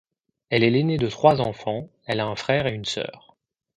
[0.49, 3.37] Elle est l’aînée de trois enfants, elle a un frère et une sœur.